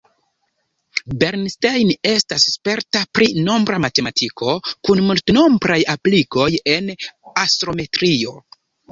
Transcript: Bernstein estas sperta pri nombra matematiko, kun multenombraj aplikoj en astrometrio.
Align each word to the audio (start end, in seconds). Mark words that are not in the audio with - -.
Bernstein 1.23 1.89
estas 2.11 2.45
sperta 2.53 3.01
pri 3.17 3.27
nombra 3.49 3.79
matematiko, 3.83 4.55
kun 4.89 5.01
multenombraj 5.09 5.77
aplikoj 5.95 6.47
en 6.73 6.89
astrometrio. 7.43 8.35